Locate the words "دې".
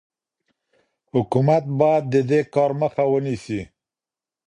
2.29-2.41